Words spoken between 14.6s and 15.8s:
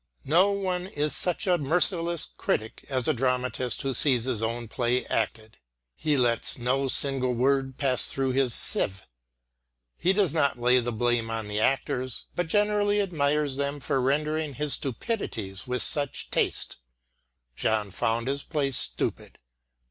stupidities